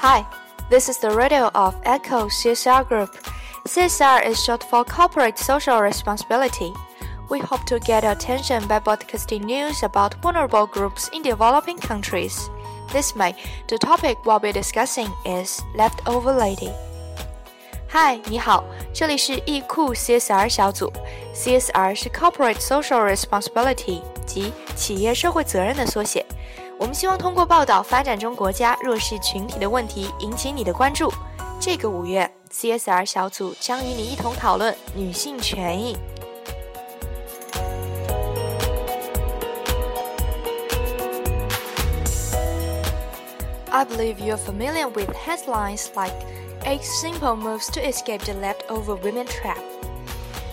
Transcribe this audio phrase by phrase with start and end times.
[0.00, 0.24] Hi,
[0.68, 3.16] this is the radio of Echo CSR Group.
[3.66, 6.72] CSR is short for Corporate Social Responsibility.
[7.30, 12.50] We hope to get attention by broadcasting news about vulnerable groups in developing countries.
[12.92, 13.34] This May,
[13.68, 16.72] the topic we'll be discussing is Leftover Lady.
[17.90, 20.92] Hi，你好，这里是易库 CSR 小组。
[21.34, 26.26] CSR 是 Corporate Social Responsibility，即企业社会责任的缩写。
[26.79, 31.11] 我们希望通过报道发展中国家弱势群体的问题，引起你的关注。
[31.59, 35.97] 这个五月，CSR 小组将与你一同讨论女性权益。
[43.69, 46.13] I believe you're familiar with headlines like
[46.63, 49.57] eight simple moves to escape the leftover women trap.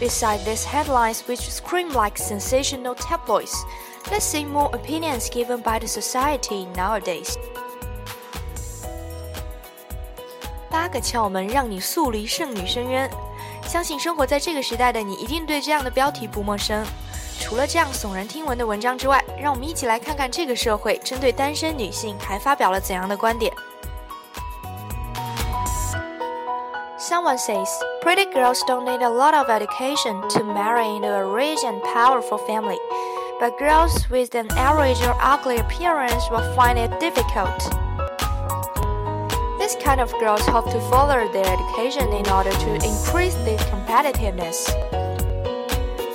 [0.00, 3.54] Beside these headlines, which scream like sensational tabloids,
[4.10, 7.36] let's see more opinions given by the society nowadays.
[10.68, 13.08] 八个窍门让你速离剩女深渊。
[13.66, 16.84] 相信生活在这个时代的你，一定对这样的标题不陌生。
[17.40, 23.52] 除了这样耸人听闻的文章之外，让我们一起来看看这个社会针对单身女性还发表了怎样的观点。
[26.98, 27.68] Someone says,
[28.01, 32.37] pretty girls don't need a lot of education to marry into a rich and powerful
[32.37, 32.77] family,
[33.39, 37.59] but girls with an average or ugly appearance will find it difficult.
[39.59, 44.67] This kind of girls hope to further their education in order to increase their competitiveness.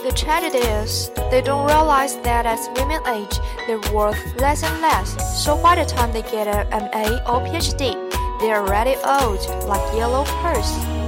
[0.05, 5.44] The tragedy is, they don't realize that as women age, they're worth less and less,
[5.44, 7.92] so by the time they get an MA or PhD,
[8.40, 11.03] they're already old, like yellow purse.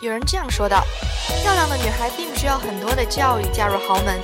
[0.00, 0.84] 有人这样说道
[1.42, 4.20] ：“漂亮的女孩并不需要很多的教育嫁入豪门，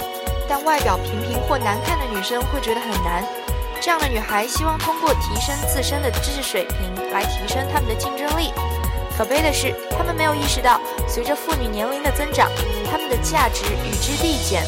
[0.49, 3.25] 但外表平平或难看的女生会觉得很难。
[3.81, 8.53] 这样的女孩希望通过提升自身的知识水平来提升她们的竞争力。
[9.19, 12.49] 可悲的是，她们没有意识到，随着妇女年龄的增长，
[12.89, 14.62] 她们的价值与之递减。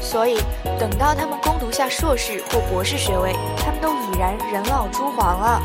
[0.00, 0.38] 所以，
[0.80, 5.60] 等到她们攻读下硕士或博士学位，她们都已然人老珠黄了。”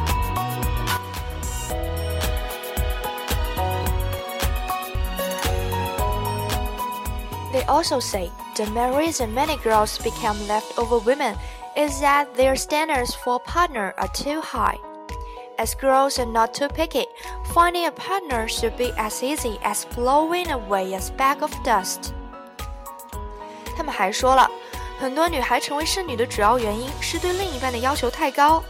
[7.56, 11.36] They also say the main reason many girls become leftover women
[11.76, 14.78] is that their standards for a partner are too high.
[15.58, 17.06] As girls are not too picky,
[17.54, 22.12] finding a partner should be as easy as blowing away a speck of dust.
[23.76, 24.50] 他们还说了，
[24.98, 28.62] 很多女孩成为剩女的主要原因是对另一半的要求太高。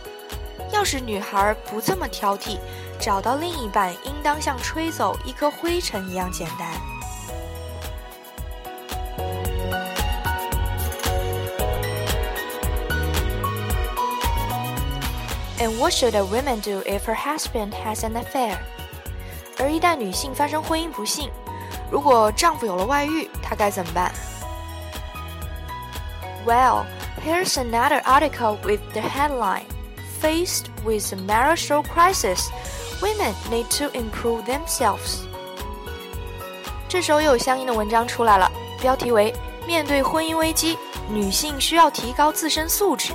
[0.72, 2.58] 要是女孩不这么挑剔，
[3.00, 6.68] 找到另一半应当像吹走一颗灰尘一样简单。
[15.58, 18.56] And what should a woman do if her husband has an affair？
[19.58, 21.30] 而一旦女性发生婚姻不幸，
[21.90, 24.12] 如果丈夫有了外遇，她该怎么办？
[26.44, 26.86] Well,
[27.24, 29.66] here's another article with the headline:
[30.20, 32.48] Faced with a marital crisis,
[33.00, 35.20] women need to improve themselves.
[36.88, 38.50] 这时候又有相应的文章出来了，
[38.80, 39.32] 标题为“
[39.66, 40.76] 面对婚姻危机，
[41.08, 43.12] 女性需要提高自身素质”。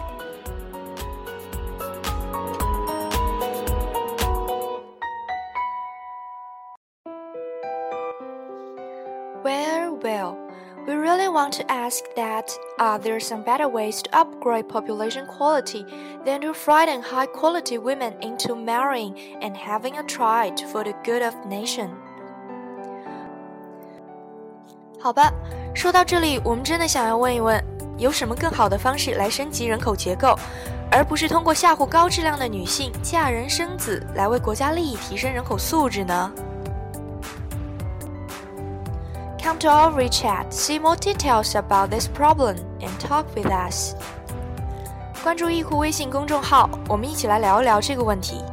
[9.44, 10.38] Well,
[10.86, 15.86] we really want to ask that are there some better ways to upgrade population quality
[16.26, 21.24] than to frighten high quality women into marrying and having a tried for the good
[21.24, 21.90] of nation?
[25.00, 25.32] 好吧，
[25.74, 27.64] 说到这里，我们真的想要问一问，
[27.98, 30.36] 有什么更好的方式来升级人口结构，
[30.92, 36.32] 而不是通过吓唬高质量的女性嫁人生子来为国家利益提升人口素质呢
[39.42, 43.96] ？Come to our WeChat, see more details about this problem, and talk with us.
[45.24, 48.44] 关注易库微信公众号，我们一起来聊一聊这个问题。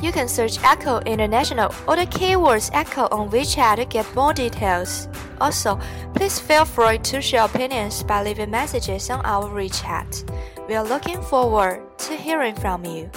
[0.00, 5.08] You can search Echo International or the keywords Echo on WeChat to get more details.
[5.38, 5.78] Also,
[6.14, 10.24] please feel free to share opinions by leaving messages on our WeChat.
[10.68, 13.08] We are looking forward to hearing from you.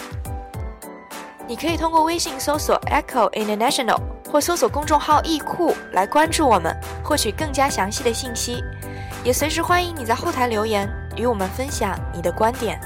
[1.47, 3.99] 你可以通过微信搜索 Echo International。
[4.34, 8.64] 或搜索公众号“易库”来关注我们，获取更加详细的信息。
[9.22, 12.80] 也随时欢迎你在后台留言，与我们分享你的观点。